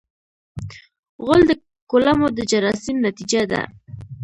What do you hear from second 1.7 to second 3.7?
کولمو د جراثیم نتیجه ده.